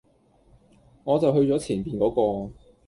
[1.03, 2.51] 我就去左前面果個